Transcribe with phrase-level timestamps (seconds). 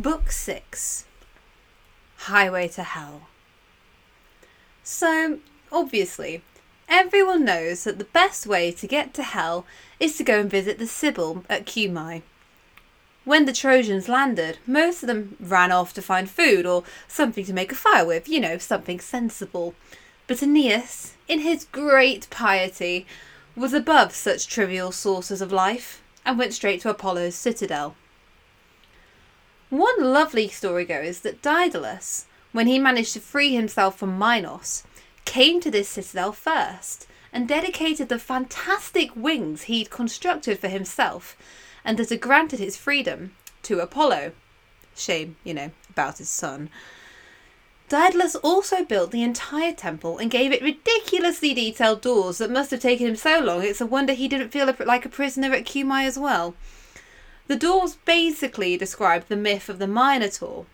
[0.00, 1.04] Book 6
[2.20, 3.28] Highway to Hell.
[4.82, 6.40] So, obviously,
[6.88, 9.66] everyone knows that the best way to get to hell
[9.98, 12.22] is to go and visit the Sibyl at Cumae.
[13.26, 17.52] When the Trojans landed, most of them ran off to find food or something to
[17.52, 19.74] make a fire with, you know, something sensible.
[20.26, 23.06] But Aeneas, in his great piety,
[23.54, 27.96] was above such trivial sources of life and went straight to Apollo's citadel.
[29.70, 34.82] One lovely story goes that Daedalus, when he managed to free himself from Minos,
[35.24, 41.36] came to this citadel first and dedicated the fantastic wings he'd constructed for himself
[41.84, 44.32] and that had granted his freedom to Apollo.
[44.96, 46.68] Shame, you know, about his son.
[47.88, 52.80] Daedalus also built the entire temple and gave it ridiculously detailed doors that must have
[52.80, 56.06] taken him so long it's a wonder he didn't feel like a prisoner at Cumae
[56.06, 56.56] as well.
[57.50, 60.66] The doors basically describe the myth of the Minotaur.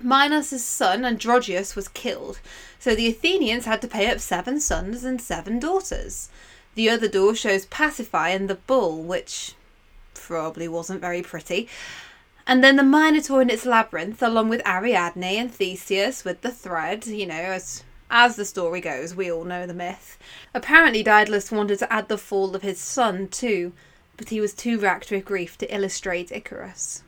[0.00, 2.40] Minos' son Androgeus was killed,
[2.78, 6.30] so the Athenians had to pay up seven sons and seven daughters.
[6.76, 9.52] The other door shows Pasiphae and the bull, which
[10.14, 11.68] probably wasn't very pretty.
[12.46, 17.06] And then the Minotaur in its labyrinth, along with Ariadne and Theseus with the thread,
[17.06, 20.16] you know, as as the story goes, we all know the myth.
[20.54, 23.74] Apparently, Daedalus wanted to add the fall of his son too,
[24.18, 27.02] but he was too racked with grief to illustrate Icarus.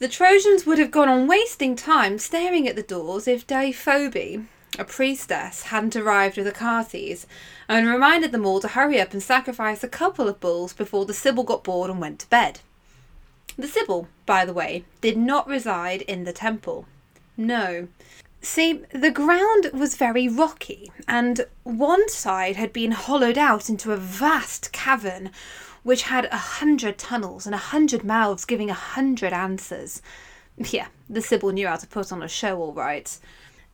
[0.00, 4.84] The Trojans would have gone on wasting time staring at the doors if Deiphobe, a
[4.84, 7.26] priestess, hadn't arrived with Achates
[7.68, 11.14] and reminded them all to hurry up and sacrifice a couple of bulls before the
[11.14, 12.58] Sibyl got bored and went to bed.
[13.56, 16.86] The Sibyl, by the way, did not reside in the temple.
[17.36, 17.86] No,
[18.44, 23.96] See, the ground was very rocky, and one side had been hollowed out into a
[23.96, 25.30] vast cavern
[25.82, 30.02] which had a hundred tunnels and a hundred mouths giving a hundred answers.
[30.58, 33.18] Yeah, the Sibyl knew how to put on a show all right.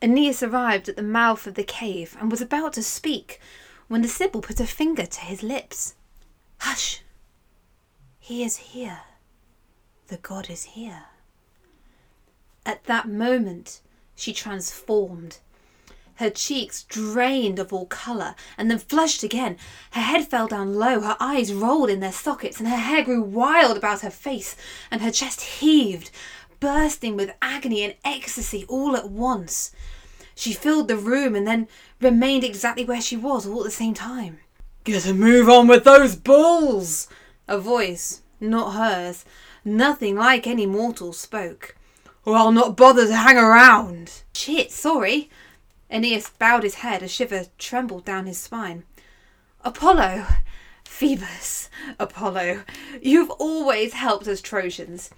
[0.01, 3.41] Aeneas arrived at the mouth of the cave and was about to speak
[3.89, 5.95] when the Sibyl put a finger to his lips.
[6.59, 7.01] Hush!
[8.19, 9.01] He is here.
[10.07, 11.03] The god is here.
[12.65, 13.81] At that moment,
[14.21, 15.39] she transformed.
[16.15, 19.57] Her cheeks drained of all colour and then flushed again.
[19.93, 23.23] Her head fell down low, her eyes rolled in their sockets, and her hair grew
[23.23, 24.55] wild about her face,
[24.91, 26.11] and her chest heaved,
[26.59, 29.71] bursting with agony and ecstasy all at once.
[30.35, 31.67] She filled the room and then
[31.99, 34.39] remained exactly where she was all at the same time.
[34.83, 37.07] Get a move on with those bulls!
[37.47, 39.25] A voice, not hers,
[39.65, 41.75] nothing like any mortal, spoke
[42.25, 44.21] or I'll not bother to hang around.
[44.33, 45.29] Shit, sorry.
[45.89, 48.83] Aeneas bowed his head, a shiver trembled down his spine.
[49.63, 50.25] Apollo!
[50.85, 51.69] Phoebus!
[51.99, 52.63] Apollo!
[53.01, 55.09] You've always helped us Trojans.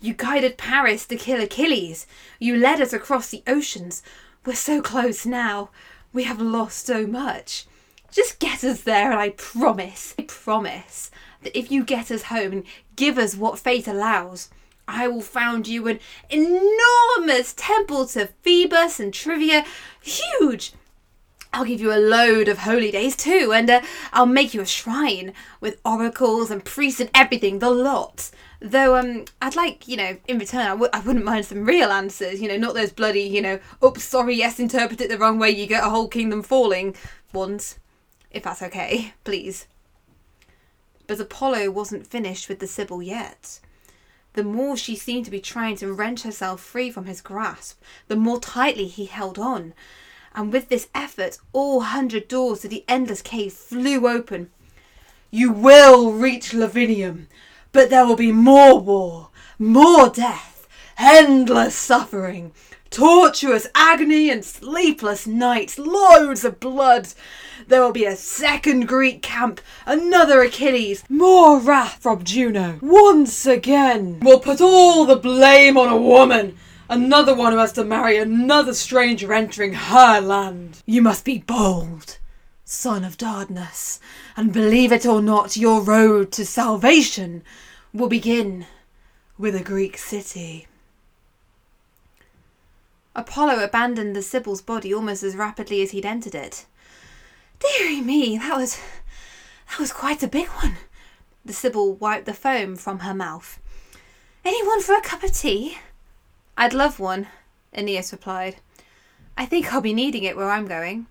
[0.00, 2.06] You guided Paris to kill Achilles.
[2.38, 4.02] You led us across the oceans.
[4.44, 5.70] We're so close now.
[6.12, 7.66] We have lost so much.
[8.10, 11.10] Just get us there, and I promise, I promise,
[11.42, 12.64] that if you get us home and
[12.96, 14.50] give us what fate allows,
[14.88, 19.64] I will found you an enormous temple to Phoebus and Trivia.
[20.00, 20.72] Huge!
[21.54, 23.82] I'll give you a load of holy days too, and uh,
[24.12, 28.30] I'll make you a shrine with oracles and priests and everything, the lot.
[28.60, 31.90] Though um, I'd like, you know, in return, I w- I wouldn't mind some real
[31.90, 35.38] answers, you know, not those bloody, you know, oops, sorry, yes, interpret it the wrong
[35.38, 36.94] way, you get a whole kingdom falling
[37.34, 37.78] ones.
[38.30, 39.66] If that's okay, please.
[41.06, 43.60] But Apollo wasn't finished with the Sibyl yet
[44.34, 48.16] the more she seemed to be trying to wrench herself free from his grasp, the
[48.16, 49.74] more tightly he held on.
[50.34, 54.50] And with this effort, all hundred doors to the endless cave flew open.
[55.30, 57.26] You will reach Lavinium,
[57.72, 59.28] but there will be more war,
[59.58, 60.66] more death,
[60.98, 62.52] endless suffering,
[62.92, 67.08] tortuous agony and sleepless nights, loads of blood.
[67.66, 72.78] There will be a second Greek camp, another Achilles, more wrath from Juno.
[72.82, 76.58] Once again, we'll put all the blame on a woman.
[76.88, 80.82] Another one who has to marry another stranger entering her land.
[80.84, 82.18] You must be bold,
[82.64, 84.00] son of Dardanus,
[84.36, 87.42] and believe it or not, your road to salvation
[87.94, 88.66] will begin
[89.38, 90.66] with a Greek city.
[93.14, 96.66] Apollo abandoned the Sibyl's body almost as rapidly as he'd entered it.
[97.58, 98.78] Deary me, that was
[99.68, 100.76] that was quite a big one.
[101.44, 103.58] The Sibyl wiped the foam from her mouth.
[104.44, 105.78] Anyone for a cup of tea?
[106.56, 107.26] I'd love one,
[107.72, 108.56] Aeneas replied.
[109.36, 111.06] I think I'll be needing it where I'm going.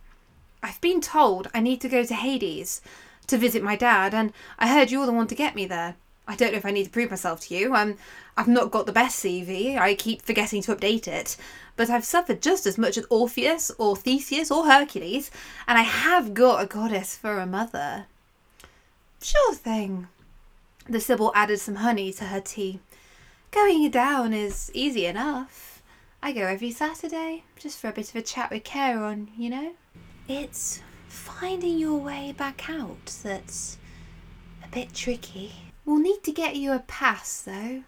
[0.63, 2.81] I've been told I need to go to Hades
[3.27, 5.95] to visit my dad, and I heard you're the one to get me there.
[6.27, 7.73] I don't know if I need to prove myself to you.
[7.73, 7.97] I'm,
[8.38, 9.77] I've not got the best CV.
[9.77, 11.35] I keep forgetting to update it.
[11.75, 15.31] But I've suffered just as much as Orpheus or Theseus or Hercules,
[15.68, 18.06] and I have got a goddess for a mother.
[19.21, 20.07] Sure thing.
[20.88, 22.79] The Sibyl added some honey to her tea.
[23.51, 25.81] Going down is easy enough.
[26.24, 29.74] I go every Saturday, just for a bit of a chat with Charon, you know?
[30.27, 33.77] It's finding your way back out that's
[34.63, 35.70] a bit tricky.
[35.86, 37.83] We'll need to get you a pass, though.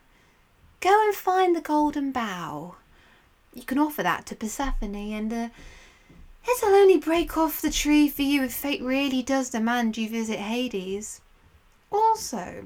[0.79, 2.75] Go and find the golden bough.
[3.53, 5.49] You can offer that to Persephone, and uh,
[6.49, 10.39] it'll only break off the tree for you if fate really does demand you visit
[10.39, 11.21] Hades.
[11.91, 12.65] Also,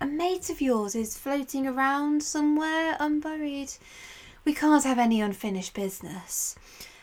[0.00, 3.74] a mate of yours is floating around somewhere unburied.
[4.44, 6.56] We can't have any unfinished business.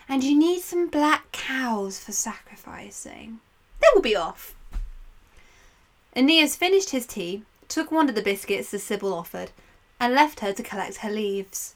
[0.09, 3.39] And you need some black cows for sacrificing.
[3.79, 4.55] Then we'll be off.
[6.17, 9.51] Aeneas finished his tea, took one of the biscuits the Sibyl offered,
[9.99, 11.75] and left her to collect her leaves.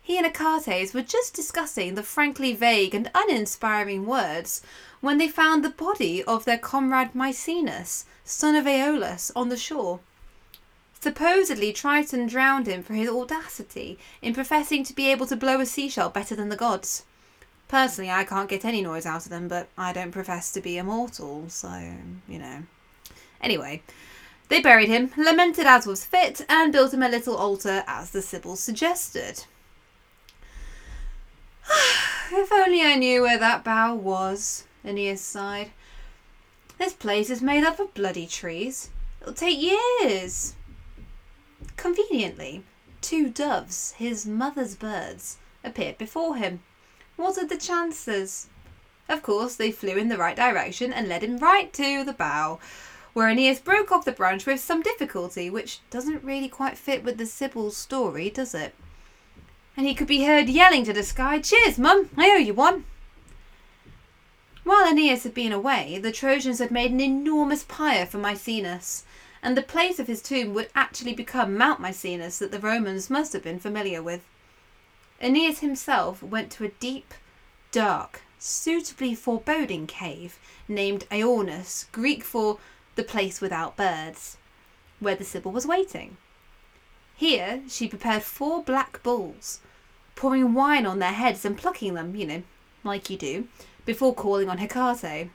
[0.00, 4.62] He and Achates were just discussing the frankly vague and uninspiring words
[5.02, 10.00] when they found the body of their comrade Misenus, son of Aeolus, on the shore.
[10.98, 15.66] Supposedly, Triton drowned him for his audacity in professing to be able to blow a
[15.66, 17.04] seashell better than the gods.
[17.68, 20.78] Personally, I can't get any noise out of them, but I don't profess to be
[20.78, 21.92] immortal, so,
[22.26, 22.62] you know.
[23.40, 23.82] Anyway,
[24.48, 28.22] they buried him, lamented as was fit, and built him a little altar as the
[28.22, 29.44] Sibyl suggested.
[32.32, 35.70] if only I knew where that bough was, Aeneas sighed.
[36.78, 38.90] This place is made up of bloody trees.
[39.20, 40.54] It'll take years.
[41.76, 42.64] Conveniently,
[43.00, 46.62] two doves, his mother's birds, appeared before him.
[47.16, 48.46] What are the chances?
[49.08, 52.60] Of course, they flew in the right direction and led him right to the bough,
[53.18, 57.18] where Aeneas broke off the branch with some difficulty, which doesn't really quite fit with
[57.18, 58.76] the Sibyl's story, does it?
[59.76, 62.84] And he could be heard yelling to the sky, Cheers, Mum, I owe you one.
[64.62, 69.02] While Aeneas had been away, the Trojans had made an enormous pyre for Misenus,
[69.42, 73.32] and the place of his tomb would actually become Mount Misenus that the Romans must
[73.32, 74.22] have been familiar with.
[75.20, 77.12] Aeneas himself went to a deep,
[77.72, 80.38] dark, suitably foreboding cave
[80.68, 82.58] named Aornus, Greek for
[82.98, 84.36] the place without birds,
[84.98, 86.16] where the Sibyl was waiting.
[87.16, 89.60] Here she prepared four black bulls,
[90.16, 92.42] pouring wine on their heads and plucking them, you know,
[92.82, 93.46] like you do,
[93.86, 95.30] before calling on Hecate.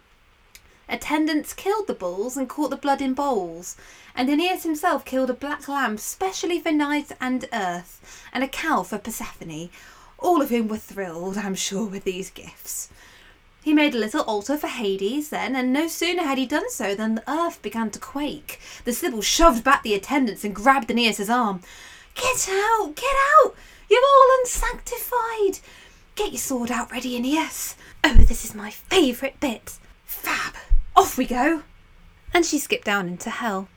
[0.89, 3.77] Attendants killed the bulls and caught the blood in bowls,
[4.13, 8.83] and Aeneas himself killed a black lamb specially for night and earth, and a cow
[8.83, 9.69] for Persephone,
[10.19, 12.89] all of whom were thrilled, I'm sure, with these gifts.
[13.63, 16.93] He made a little altar for Hades then, and no sooner had he done so
[16.93, 18.59] than the earth began to quake.
[18.83, 21.61] The Sibyl shoved back the attendants and grabbed Aeneas's arm.
[22.13, 22.93] Get out!
[22.95, 23.55] Get out!
[23.89, 25.59] You're all unsanctified!
[26.15, 27.75] Get your sword out ready, Aeneas.
[28.03, 29.79] Oh, this is my favourite bit.
[30.03, 30.55] Fab!
[30.93, 31.63] Off we go!
[32.33, 33.69] And she skipped down into hell.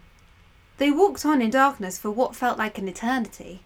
[0.78, 3.62] They walked on in darkness for what felt like an eternity.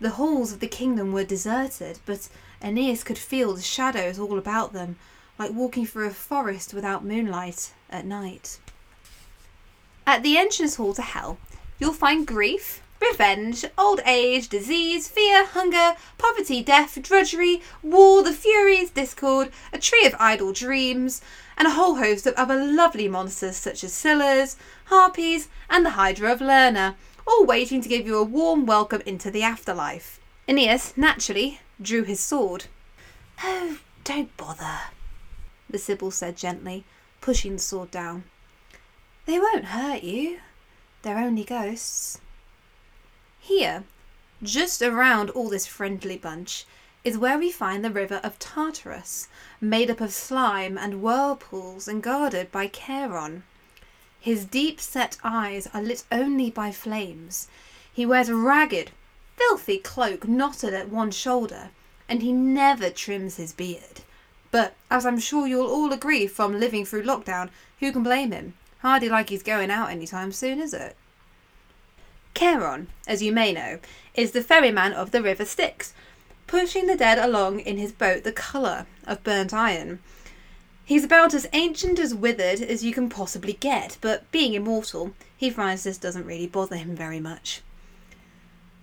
[0.00, 2.30] The halls of the kingdom were deserted, but
[2.62, 4.96] Aeneas could feel the shadows all about them,
[5.38, 8.58] like walking through a forest without moonlight at night.
[10.06, 11.38] At the entrance hall to hell,
[11.78, 18.90] you'll find grief, revenge, old age, disease, fear, hunger, poverty, death, drudgery, war, the furies,
[18.90, 21.20] discord, a tree of idle dreams,
[21.56, 24.56] and a whole host of other lovely monsters such as Scyllas,
[24.86, 29.30] harpies, and the Hydra of Lerna, all waiting to give you a warm welcome into
[29.30, 30.20] the afterlife.
[30.46, 32.66] Aeneas, naturally, drew his sword.
[33.42, 34.80] Oh, don't bother,
[35.74, 36.84] the Sibyl said gently,
[37.20, 38.22] pushing the sword down.
[39.26, 40.38] They won't hurt you.
[41.02, 42.20] They're only ghosts.
[43.40, 43.82] Here,
[44.40, 46.64] just around all this friendly bunch,
[47.02, 49.26] is where we find the river of Tartarus,
[49.60, 53.42] made up of slime and whirlpools and guarded by Charon.
[54.20, 57.48] His deep set eyes are lit only by flames.
[57.92, 58.92] He wears a ragged,
[59.36, 61.70] filthy cloak knotted at one shoulder,
[62.08, 64.02] and he never trims his beard.
[64.54, 68.54] But as I'm sure you'll all agree from living through lockdown, who can blame him?
[68.82, 70.94] Hardly like he's going out anytime soon, is it?
[72.36, 73.80] Charon, as you may know,
[74.14, 75.92] is the ferryman of the River Styx,
[76.46, 79.98] pushing the dead along in his boat the colour of burnt iron.
[80.84, 85.50] He's about as ancient as withered as you can possibly get, but being immortal, he
[85.50, 87.60] finds this doesn't really bother him very much.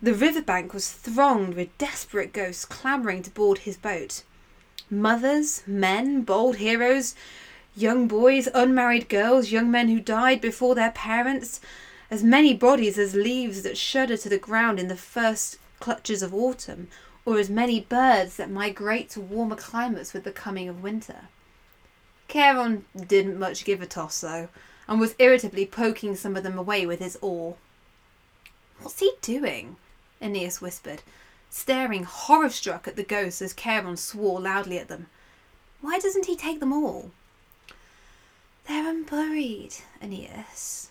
[0.01, 4.24] The riverbank was thronged with desperate ghosts clamouring to board his boat.
[4.92, 7.16] Mothers, men, bold heroes,
[7.78, 11.62] young boys, unmarried girls, young men who died before their parents,
[12.10, 16.34] as many bodies as leaves that shudder to the ground in the first clutches of
[16.34, 16.90] autumn,
[17.26, 21.30] or as many birds that migrate to warmer climates with the coming of winter.
[22.28, 24.50] Charon didn't much give a toss, though,
[24.90, 27.56] and was irritably poking some of them away with his oar.
[28.82, 29.78] What's he doing?
[30.22, 31.02] Aeneas whispered,
[31.51, 35.08] staring horror struck at the ghosts as Charon swore loudly at them.
[35.81, 37.12] Why doesn't he take them all?
[38.67, 40.89] They're unburied, Aeneas.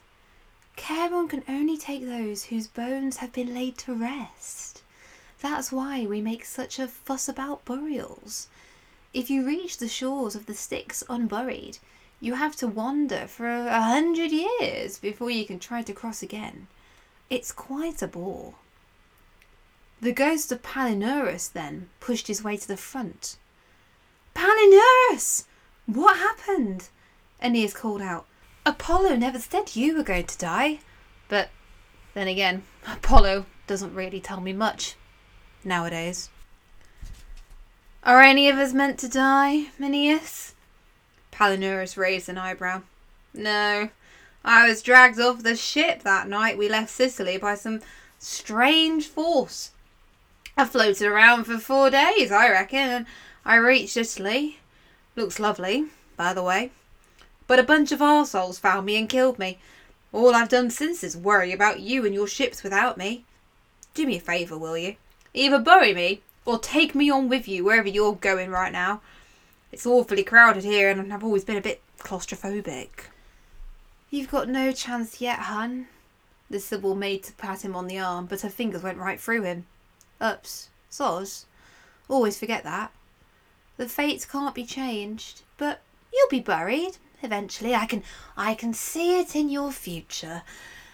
[0.77, 4.83] Charon can only take those whose bones have been laid to rest.
[5.41, 8.49] That's why we make such a fuss about burials.
[9.15, 11.79] If you reach the shores of the Styx unburied,
[12.21, 16.67] you have to wander for a hundred years before you can try to cross again.
[17.31, 18.55] It's quite a bore.
[20.03, 23.37] The ghost of Palinurus then pushed his way to the front.
[24.35, 25.45] Palinurus!
[25.85, 26.89] What happened?
[27.43, 28.27] Aeneas called out.
[28.65, 30.79] Apollo never said you were going to die.
[31.29, 31.51] But
[32.15, 34.97] then again, Apollo doesn't really tell me much
[35.65, 36.31] nowadays.
[38.03, 40.55] Are any of us meant to die, Aeneas?
[41.31, 42.83] Palinurus raised an eyebrow.
[43.35, 43.91] No,
[44.45, 47.81] I was dragged off the ship that night we left Sicily by some
[48.19, 49.73] strange force.
[50.57, 53.07] I floated around for four days, I reckon, and
[53.45, 54.59] I reached Italy.
[55.17, 56.71] Looks lovely, by the way.
[57.47, 59.59] But a bunch of arseholes found me and killed me.
[60.13, 63.25] All I've done since is worry about you and your ships without me.
[63.95, 64.97] Do me a favour, will you?
[65.35, 69.01] Either bury me or take me on with you wherever you're going right now.
[69.73, 73.07] It's awfully crowded here and I've always been a bit claustrophobic.
[74.11, 75.87] You've got no chance yet, hun.
[76.49, 79.43] The Sibyl made to pat him on the arm, but her fingers went right through
[79.43, 79.67] him.
[80.21, 81.45] Ups, soz.
[82.09, 82.93] Always forget that.
[83.77, 85.81] The fates can't be changed, but
[86.13, 87.75] you'll be buried eventually.
[87.75, 88.03] I can
[88.37, 90.43] I can see it in your future.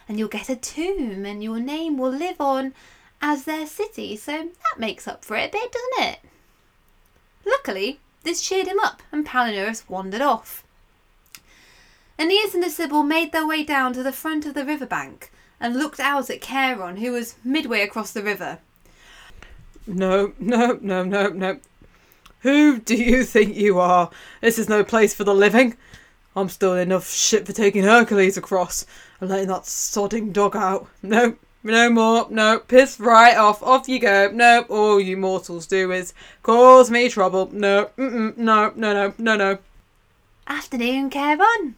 [0.08, 2.74] And you'll get a tomb and your name will live on
[3.20, 6.18] as their city, so that makes up for it a bit, doesn't it?
[7.44, 10.64] Luckily, this cheered him up, and Palinurus wandered off.
[12.18, 15.30] Aeneas and the Sibyl made their way down to the front of the river bank
[15.60, 18.58] and looked out at Charon, who was midway across the river.
[19.86, 21.58] No, no, no, no, no.
[22.40, 24.10] Who do you think you are?
[24.40, 25.76] This is no place for the living.
[26.34, 28.84] I'm still enough shit for taking Hercules across
[29.20, 30.86] and letting that sodding dog out.
[31.02, 32.26] No, no more.
[32.30, 33.62] No, piss right off.
[33.62, 34.30] Off you go.
[34.32, 36.12] No, all you mortals do is
[36.42, 37.48] cause me trouble.
[37.52, 39.58] No, no, no, no, no, no.
[40.46, 41.76] Afternoon, Charon.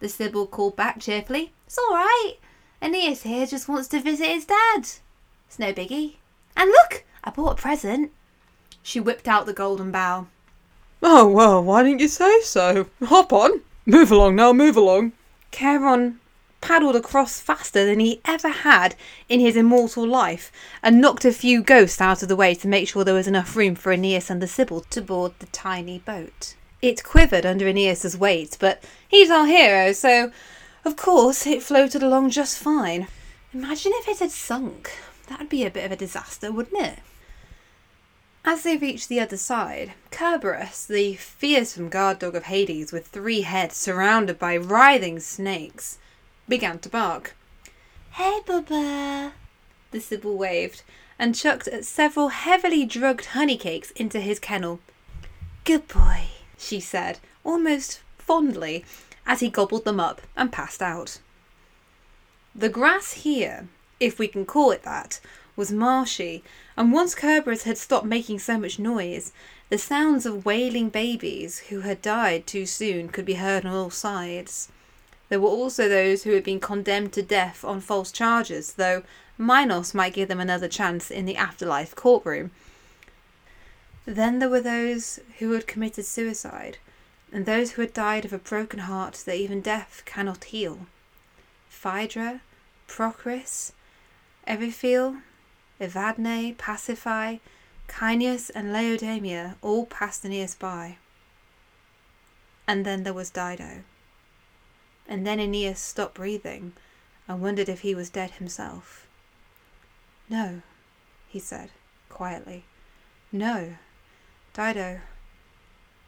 [0.00, 1.52] The Sibyl called back cheerfully.
[1.66, 2.34] It's all right.
[2.82, 4.80] Aeneas here just wants to visit his dad.
[4.80, 6.16] It's no biggie.
[6.56, 8.10] And look, I bought a present.
[8.82, 10.28] She whipped out the golden bowl.
[11.02, 12.86] Oh, well, why didn't you say so?
[13.04, 13.60] Hop on.
[13.86, 15.12] Move along now, move along.
[15.50, 16.20] Charon
[16.60, 18.94] paddled across faster than he ever had
[19.28, 20.50] in his immortal life
[20.82, 23.56] and knocked a few ghosts out of the way to make sure there was enough
[23.56, 26.54] room for Aeneas and the Sibyl to board the tiny boat.
[26.80, 30.32] It quivered under Aeneas's weight, but he's our hero, so
[30.84, 33.08] of course it floated along just fine.
[33.52, 34.90] Imagine if it had sunk.
[35.28, 36.98] That'd be a bit of a disaster, wouldn't it?
[38.44, 43.42] As they reached the other side, Kerberos, the fearsome guard dog of Hades with three
[43.42, 45.98] heads surrounded by writhing snakes,
[46.48, 47.36] began to bark.
[48.12, 49.32] Hey, Bubba!
[49.92, 50.82] The Sibyl waved
[51.20, 54.80] and chucked at several heavily drugged honey cakes into his kennel.
[55.64, 56.24] Good boy,
[56.58, 58.84] she said, almost fondly,
[59.24, 61.20] as he gobbled them up and passed out.
[62.56, 63.68] The grass here,
[64.00, 65.20] if we can call it that,
[65.56, 66.42] was marshy,
[66.76, 69.32] and once Kerberos had stopped making so much noise,
[69.68, 73.90] the sounds of wailing babies who had died too soon could be heard on all
[73.90, 74.68] sides.
[75.28, 79.02] There were also those who had been condemned to death on false charges, though
[79.38, 82.50] Minos might give them another chance in the afterlife courtroom.
[84.04, 86.78] Then there were those who had committed suicide,
[87.32, 90.86] and those who had died of a broken heart that even death cannot heal.
[91.68, 92.40] Phaedra,
[92.86, 93.72] Procris,
[94.46, 95.22] Eriphyle,
[95.82, 97.40] Evadne, Pasiphae,
[97.88, 100.96] Caeneus, and Laodamia all passed Aeneas by.
[102.66, 103.82] And then there was Dido.
[105.08, 106.72] And then Aeneas stopped breathing
[107.26, 109.06] and wondered if he was dead himself.
[110.28, 110.62] No,
[111.28, 111.70] he said,
[112.08, 112.64] quietly.
[113.32, 113.74] No,
[114.54, 115.00] Dido.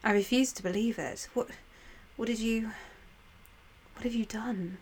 [0.05, 1.29] I refuse to believe it.
[1.35, 1.49] What
[2.17, 2.71] what did you
[3.95, 4.79] what have you done?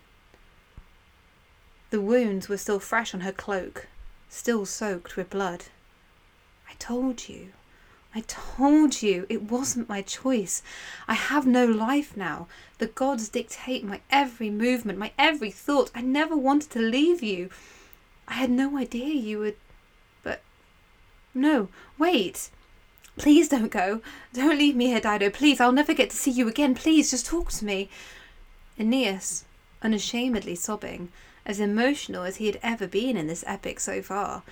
[1.90, 3.86] The wounds were still fresh on her cloak,
[4.32, 5.66] still soaked with blood.
[6.68, 7.52] I told you.
[8.14, 10.62] I told you it wasn't my choice.
[11.06, 12.48] I have no life now.
[12.78, 15.90] The gods dictate my every movement, my every thought.
[15.94, 17.50] I never wanted to leave you.
[18.26, 19.56] I had no idea you would.
[20.22, 20.40] But.
[21.34, 22.50] No, wait.
[23.18, 24.00] Please don't go.
[24.32, 25.28] Don't leave me here, Dido.
[25.28, 26.74] Please, I'll never get to see you again.
[26.74, 27.90] Please, just talk to me.
[28.78, 29.44] Aeneas,
[29.82, 31.10] unashamedly sobbing,
[31.44, 34.42] as emotional as he had ever been in this epic so far.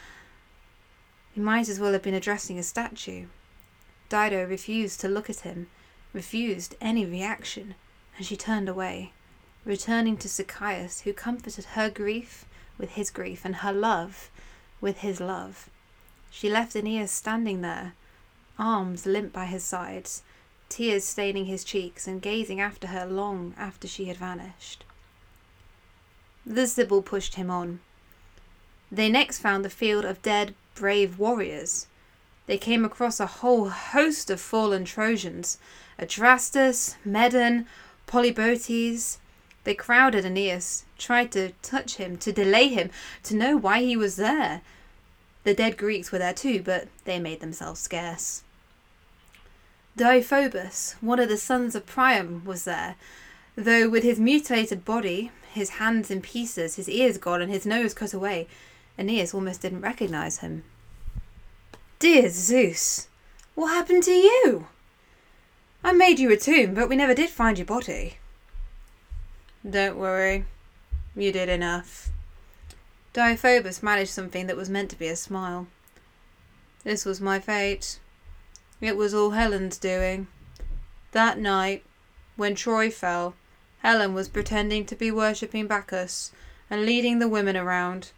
[1.33, 3.27] He might as well have been addressing a statue.
[4.09, 5.69] Dido refused to look at him,
[6.13, 7.77] refused any reaction,
[8.17, 9.13] and she turned away,
[9.65, 12.45] returning to Sychaeus, who comforted her grief
[12.77, 14.31] with his grief and her love
[14.81, 15.71] with his love.
[16.31, 17.93] She left Aeneas standing there,
[18.59, 20.23] arms limp by his sides,
[20.69, 24.85] tears staining his cheeks, and gazing after her long after she had vanished.
[26.47, 27.81] The Sibyl pushed him on.
[28.91, 31.87] They next found the field of dead, brave warriors,
[32.51, 35.57] they came across a whole host of fallen Trojans
[36.01, 37.67] Adrastus, Medon,
[38.09, 39.19] Polybotes.
[39.63, 42.91] They crowded Aeneas, tried to touch him, to delay him,
[43.23, 44.63] to know why he was there.
[45.45, 48.43] The dead Greeks were there too, but they made themselves scarce.
[49.97, 52.97] Deiphobus, one of the sons of Priam, was there,
[53.55, 57.95] though with his mutilated body, his hands in pieces, his ears gone, and his nose
[57.95, 58.47] cut away,
[58.99, 60.65] Aeneas almost didn't recognize him.
[61.99, 63.09] Dear Zeus,
[63.55, 64.67] what happened to you?
[65.83, 68.19] I made you a tomb, but we never did find your body.
[69.69, 70.45] Don't worry,
[71.15, 72.11] you did enough.
[73.13, 75.67] Deiphobus managed something that was meant to be a smile.
[76.85, 77.99] This was my fate.
[78.81, 80.29] It was all Helen's doing.
[81.13, 81.83] That night,
[82.37, 83.35] when Troy fell,
[83.83, 86.33] Helen was pretending to be worshipping Bacchus
[86.69, 88.13] and leading the women around,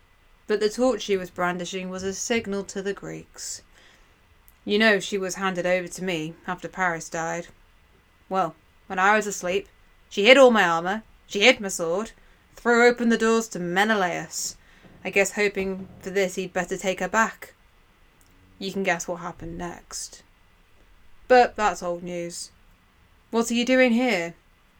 [0.46, 3.62] but the torch she was brandishing was a signal to the Greeks.
[4.64, 7.48] You know she was handed over to me after Paris died.
[8.28, 8.54] Well,
[8.86, 9.68] when I was asleep,
[10.10, 12.12] she hid all my armour, she hid my sword,
[12.56, 14.56] threw open the doors to Menelaus,
[15.04, 17.54] I guess hoping for this he'd better take her back.
[18.58, 20.22] You can guess what happened next.
[21.28, 22.50] But that's old news.
[23.30, 24.34] What are you doing here?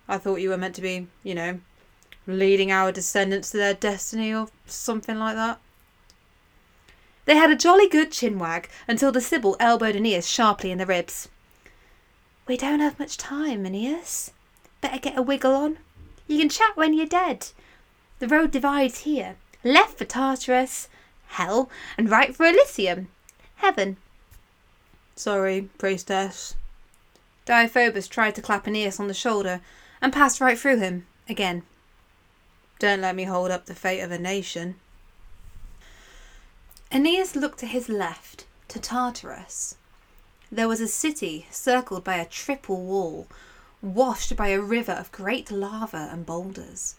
[0.09, 1.61] I thought you were meant to be, you know,
[2.27, 5.61] leading our descendants to their destiny or something like that.
[7.25, 11.29] They had a jolly good chinwag until the Sibyl elbowed Aeneas sharply in the ribs.
[12.47, 14.33] We don't have much time, Aeneas.
[14.81, 15.79] Better get a wiggle on.
[16.27, 17.49] You can chat when you're dead.
[18.19, 19.37] The road divides here.
[19.63, 20.89] Left for Tartarus,
[21.29, 23.09] hell, and right for Elysium,
[23.57, 23.97] heaven.
[25.15, 26.57] Sorry, priestess.
[27.47, 29.61] Deiphobus tried to clap Aeneas on the shoulder
[30.03, 31.63] and passed right through him again.
[32.81, 34.75] Don't let me hold up the fate of a nation.
[36.91, 39.77] Aeneas looked to his left, to Tartarus.
[40.51, 43.29] There was a city circled by a triple wall,
[43.81, 46.97] washed by a river of great lava and boulders.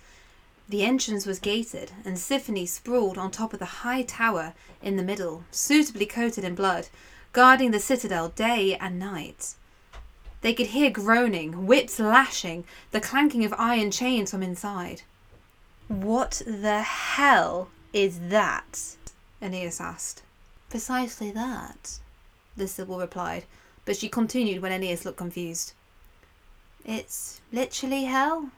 [0.69, 5.03] The entrance was gated, and Tisiphone sprawled on top of the high tower in the
[5.03, 6.87] middle, suitably coated in blood,
[7.33, 9.55] guarding the citadel day and night.
[10.43, 15.03] They could hear groaning, whips lashing, the clanking of iron chains from inside.
[15.87, 18.97] What the hell is that?
[19.41, 20.21] Aeneas asked.
[20.69, 21.99] Precisely that,
[22.57, 23.45] the Sibyl replied,
[23.85, 25.71] but she continued when Aeneas looked confused.
[26.85, 28.49] It's literally hell.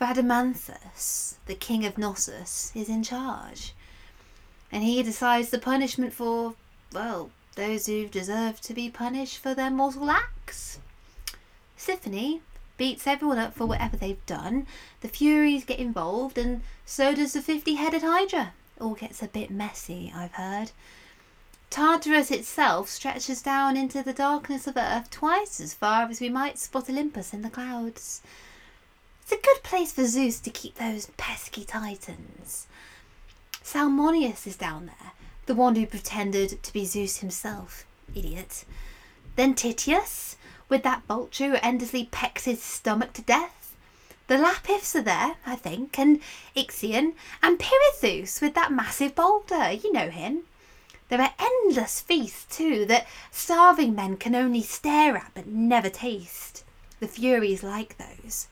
[0.00, 3.74] Rhadamanthus, the king of Knossos, is in charge.
[4.70, 6.54] And he decides the punishment for,
[6.92, 10.78] well, those who deserve to be punished for their mortal acts.
[11.86, 12.40] Tisiphone
[12.76, 14.66] beats everyone up for whatever they've done.
[15.00, 19.50] The Furies get involved, and so does the fifty headed Hydra all gets a bit
[19.50, 20.72] messy, I've heard.
[21.70, 26.58] Tartarus itself stretches down into the darkness of Earth twice as far as we might
[26.58, 28.22] spot Olympus in the clouds.
[29.22, 32.66] It's a good place for Zeus to keep those pesky titans.
[33.64, 35.12] Salmoneus is down there,
[35.46, 37.84] the one who pretended to be Zeus himself.
[38.14, 38.64] Idiot.
[39.34, 40.35] Then Tityus,
[40.68, 43.74] with that vulture who endlessly pecks his stomach to death.
[44.28, 46.20] The Lapiths are there, I think, and
[46.56, 49.70] Ixion, and Pirithous with that massive boulder.
[49.70, 50.42] You know him.
[51.08, 56.64] There are endless feasts, too, that starving men can only stare at but never taste.
[56.98, 58.48] The Furies like those.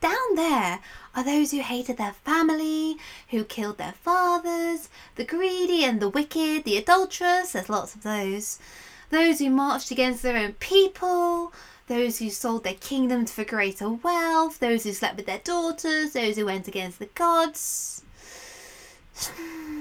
[0.00, 0.80] Down there
[1.14, 2.96] are those who hated their family,
[3.28, 8.58] who killed their fathers, the greedy and the wicked, the adulterous, there's lots of those.
[9.10, 11.52] Those who marched against their own people,
[11.86, 16.36] those who sold their kingdoms for greater wealth, those who slept with their daughters, those
[16.36, 18.02] who went against the gods.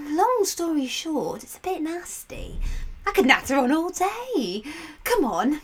[0.10, 2.60] Long story short, it's a bit nasty.
[3.08, 4.64] I could natter on all day.
[5.04, 5.62] Come on.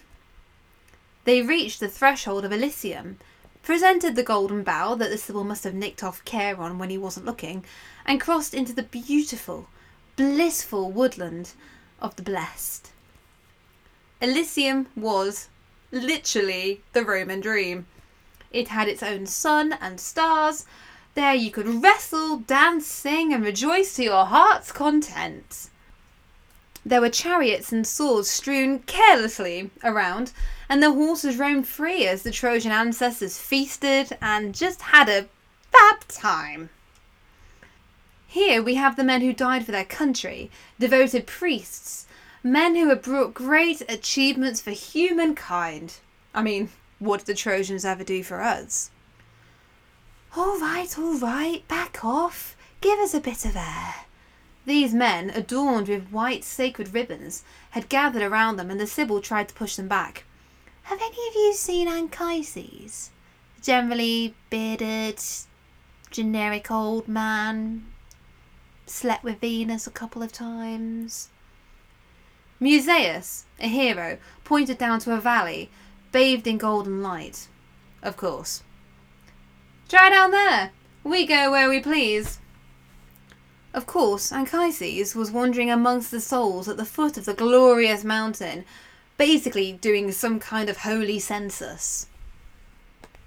[1.26, 3.20] They reached the threshold of Elysium,
[3.62, 7.28] presented the golden bough that the Sibyl must have nicked off Charon when he wasn't
[7.28, 7.64] looking,
[8.06, 9.68] and crossed into the beautiful,
[10.16, 11.52] blissful woodland
[12.02, 12.92] of the blessed.
[14.22, 15.50] Elysium was
[15.92, 17.88] literally the Roman dream.
[18.52, 20.66] It had its own sun and stars.
[21.16, 25.70] There you could wrestle, dance, sing, and rejoice to your heart's content.
[26.86, 30.34] There were chariots and swords strewn carelessly around,
[30.70, 35.28] and the horses roamed free as the Trojan ancestors feasted and just had a
[35.72, 36.70] fab time.
[38.28, 42.08] Here we have the men who died for their country, devoted priests,
[42.44, 45.96] men who have brought great achievements for humankind.
[46.34, 48.92] I mean, what did the Trojans ever do for us?
[50.36, 52.56] All right, all right, back off.
[52.80, 53.96] Give us a bit of air.
[54.66, 59.50] These men, adorned with white sacred ribbons, had gathered around them, and the Sibyl tried
[59.50, 60.24] to push them back.
[60.84, 63.10] Have any of you seen Anchises?
[63.62, 65.20] Generally bearded,
[66.10, 67.86] generic old man.
[68.86, 71.30] Slept with Venus a couple of times.
[72.62, 75.72] Musaeus, a hero, pointed down to a valley,
[76.12, 77.48] bathed in golden light.
[78.04, 78.62] Of course.
[79.90, 80.72] Try down there.
[81.04, 82.38] We go where we please.
[83.74, 88.66] Of course, Anchises was wandering amongst the souls at the foot of the glorious mountain,
[89.18, 92.06] basically doing some kind of holy census.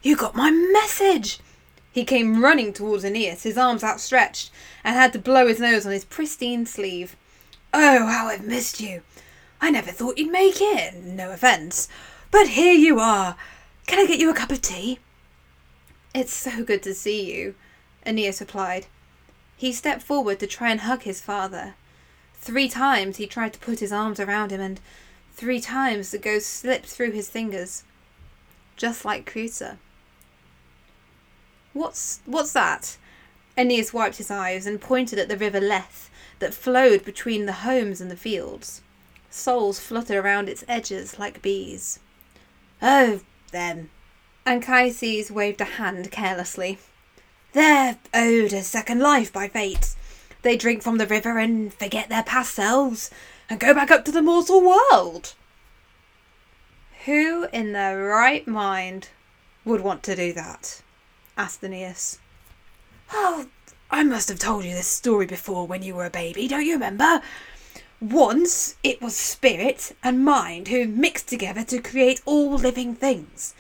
[0.03, 1.40] You got my message!
[1.90, 4.51] He came running towards Aeneas, his arms outstretched,
[4.85, 7.16] and had to blow his nose on his pristine sleeve.
[7.73, 9.03] Oh, how I've missed you!
[9.64, 11.88] I never thought you'd make it, no offence.
[12.31, 13.35] But here you are.
[13.87, 14.98] Can I get you a cup of tea?
[16.14, 17.55] It's so good to see you,
[18.05, 18.85] Aeneas replied.
[19.57, 21.77] He stepped forward to try and hug his father.
[22.35, 24.83] Three times he tried to put his arms around him, and
[25.33, 27.85] three times the ghost slipped through his fingers,
[28.77, 29.79] just like Creusa.
[31.72, 32.98] What's what's that?
[33.57, 38.03] Aeneas wiped his eyes and pointed at the river Lethe that flowed between the homes
[38.03, 38.83] and the fields.
[39.35, 41.99] Souls flutter around its edges like bees.
[42.81, 43.20] Oh,
[43.51, 43.90] them.
[44.47, 46.79] Anchises waved a hand carelessly.
[47.53, 49.97] They're owed a second life by fate.
[50.42, 53.11] They drink from the river and forget their past selves
[53.51, 55.35] and go back up to the mortal world.
[57.05, 59.09] Who in their right mind
[59.64, 60.81] would want to do that?
[61.37, 62.18] asked Aeneas.
[63.12, 63.49] Oh,
[63.90, 66.75] I must have told you this story before when you were a baby, don't you
[66.75, 67.20] remember?
[68.00, 73.54] Once it was spirit and mind who mixed together to create all living things.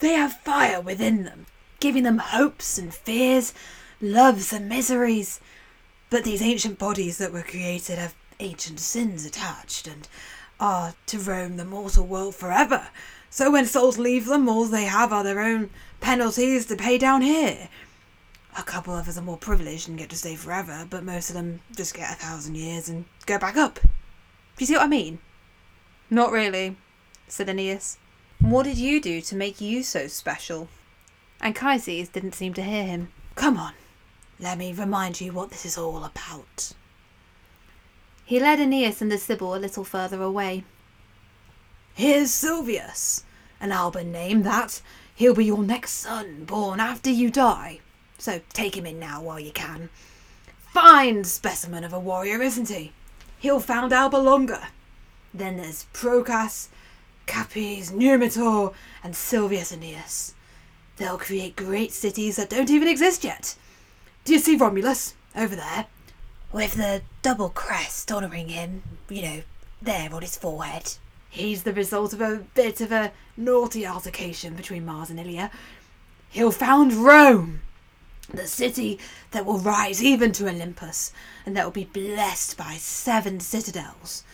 [0.00, 1.46] They have fire within them,
[1.80, 3.52] giving them hopes and fears,
[4.00, 5.40] loves and miseries.
[6.10, 10.08] But these ancient bodies that were created have ancient sins attached and
[10.60, 12.88] are to roam the mortal world forever.
[13.30, 15.70] So when souls leave them, all they have are their own
[16.00, 17.68] penalties to pay down here.
[18.58, 21.36] A couple of us are more privileged and get to stay forever, but most of
[21.36, 23.78] them just get a thousand years and go back up.
[23.78, 23.88] Do
[24.58, 25.20] you see what I mean?
[26.10, 26.76] Not really,
[27.28, 27.98] said Aeneas.
[28.40, 30.66] What did you do to make you so special?
[31.40, 33.12] Anchises didn't seem to hear him.
[33.36, 33.74] Come on,
[34.40, 36.72] let me remind you what this is all about.
[38.24, 40.64] He led Aeneas and the Sibyl a little further away.
[41.94, 43.22] Here's Silvius,
[43.60, 44.82] an Alban name that.
[45.14, 47.78] He'll be your next son, born after you die.
[48.18, 49.88] So take him in now while you can.
[50.72, 52.92] Fine specimen of a warrior, isn't he?
[53.38, 54.68] He'll found Alba Longa.
[55.32, 56.68] Then there's Procas,
[57.26, 60.34] Capys, Numitor, and Silvius Aeneas.
[60.96, 63.54] They'll create great cities that don't even exist yet.
[64.24, 65.86] Do you see Romulus over there?
[66.52, 69.42] With the double crest honouring him, you know,
[69.80, 70.94] there on his forehead.
[71.30, 75.50] He's the result of a bit of a naughty altercation between Mars and Ilia.
[76.30, 77.60] He'll found Rome,
[78.28, 78.98] the city
[79.30, 81.12] that will rise even to Olympus,
[81.46, 84.24] and that will be blessed by seven citadels.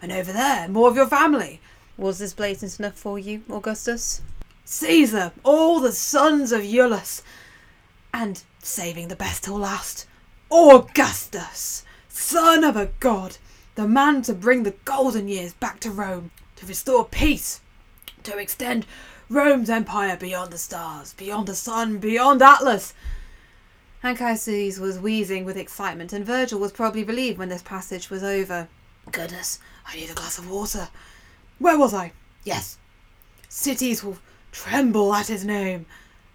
[0.00, 1.60] And over there, more of your family.
[1.96, 4.22] Was this blatant enough for you, Augustus?
[4.64, 7.22] Caesar, all the sons of Iulus,
[8.14, 10.06] and saving the best till last,
[10.50, 13.36] Augustus, son of a god,
[13.74, 17.60] the man to bring the golden years back to Rome, to restore peace,
[18.22, 18.86] to extend
[19.28, 22.94] Rome's empire beyond the stars, beyond the sun, beyond Atlas.
[24.02, 28.68] Anchises was wheezing with excitement, and Virgil was probably relieved when this passage was over.
[29.12, 30.88] Goodness, I need a glass of water.
[31.58, 32.12] Where was I?
[32.44, 32.78] Yes.
[33.48, 34.16] Cities will
[34.52, 35.86] tremble at his name.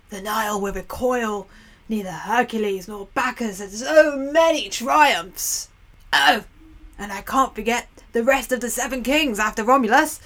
[0.10, 1.48] The Nile will recoil.
[1.90, 5.70] Neither Hercules nor Bacchus had so many triumphs.
[6.14, 6.44] Oh,
[6.98, 10.20] and I can't forget the rest of the seven kings after Romulus.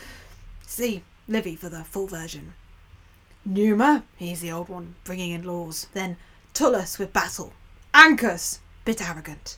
[0.65, 2.53] See Livy for the full version.
[3.45, 5.87] Numa, he's the old one, bringing in laws.
[5.93, 6.17] Then
[6.59, 7.53] Tullus with battle.
[7.93, 9.57] Ancus, bit arrogant.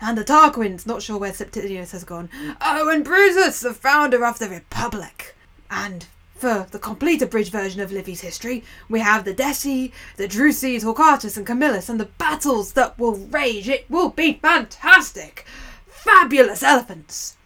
[0.00, 2.28] And the Tarquins, not sure where Septimius has gone.
[2.60, 5.36] Oh, and Brutus, the founder of the Republic.
[5.70, 10.80] And for the complete abridged version of Livy's history, we have the Decii, the Drusi,
[10.82, 13.68] Torquatus, and Camillus, and the battles that will rage.
[13.68, 15.46] It will be fantastic!
[15.86, 17.36] Fabulous elephants!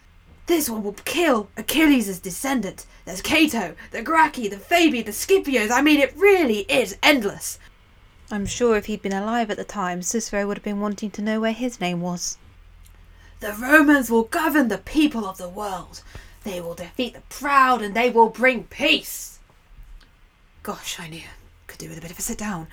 [0.46, 2.87] This one will kill Achilles' descendant.
[3.04, 5.70] There's Cato, the Gracchi, the Fabii, the Scipios.
[5.70, 7.59] I mean, it really is endless.
[8.31, 11.23] I'm sure if he'd been alive at the time, Cicero would have been wanting to
[11.23, 12.39] know where his name was.
[13.41, 16.03] The Romans will govern the people of the world.
[16.43, 19.39] They will defeat the proud and they will bring peace.
[20.62, 21.23] Gosh, I knew.
[21.67, 22.67] Could do with a bit of a sit down.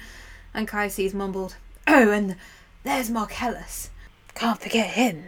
[0.55, 1.55] Anchises mumbled.
[1.87, 2.35] Oh, and
[2.83, 3.89] there's Marcellus.
[4.35, 5.25] Can't forget him.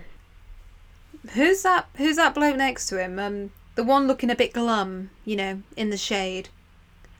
[1.34, 1.88] Who's that?
[1.98, 3.20] Who's that bloke next to him?
[3.20, 6.50] Um, the one looking a bit glum, you know, in the shade.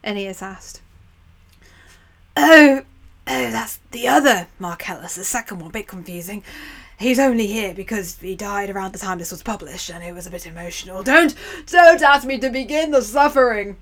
[0.04, 0.82] Aeneas asked.
[2.38, 2.84] Oh,
[3.28, 5.70] oh, that's the other Marcellus, the second one.
[5.70, 6.44] A bit confusing.
[6.98, 10.26] He's only here because he died around the time this was published, and it was
[10.26, 11.04] a bit emotional.
[11.04, 11.36] Don't,
[11.68, 13.78] don't ask me to begin the suffering.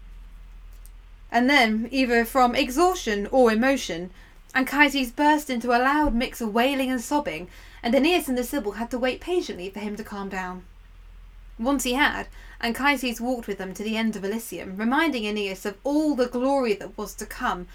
[1.32, 4.12] And then, either from exhaustion or emotion,
[4.56, 7.49] Anchises burst into a loud mix of wailing and sobbing,
[7.82, 10.63] and Aeneas and the Sibyl had to wait patiently for him to calm down.
[11.58, 12.27] Once he had,
[12.62, 16.73] Anchises walked with them to the end of Elysium, reminding Aeneas of all the glory
[16.75, 17.67] that was to come,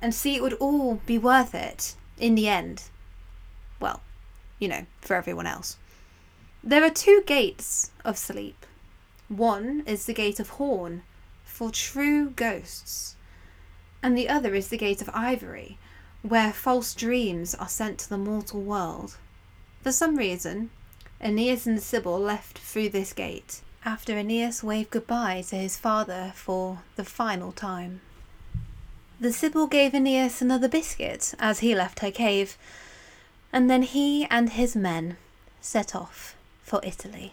[0.00, 2.84] and see it would all be worth it in the end.
[3.80, 4.00] Well,
[4.58, 5.76] you know, for everyone else.
[6.62, 8.66] There are two gates of sleep.
[9.28, 11.02] One is the gate of horn,
[11.44, 13.16] for true ghosts,
[14.02, 15.78] and the other is the gate of ivory,
[16.22, 19.16] where false dreams are sent to the mortal world.
[19.82, 20.70] For some reason,
[21.20, 26.32] Aeneas and the Sibyl left through this gate, after Aeneas waved goodbye to his father
[26.34, 28.00] for the final time.
[29.18, 32.58] The Sibyl gave Aeneas another biscuit as he left her cave,
[33.50, 35.16] and then he and his men
[35.62, 37.32] set off for Italy.